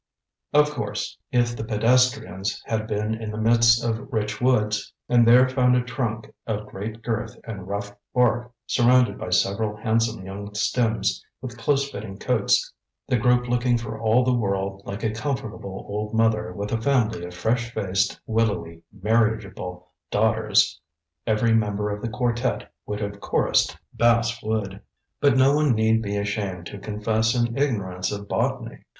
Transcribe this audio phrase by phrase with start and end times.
[0.51, 5.47] Of course, if the pedestrians had been in the midst of rich woods and there
[5.47, 11.23] found a trunk of great girth and rough bark, surrounded by several handsome young stems
[11.39, 12.73] with close fitting coats,
[13.07, 17.23] the group looking for all the world like a comfortable old mother with a family
[17.23, 20.81] of fresh faced, willowy, marriageable daughters,
[21.27, 24.81] every member of the quartet would have chorused, bass wood.
[25.19, 28.79] But no one need be ashamed to confess an ignorance of botany.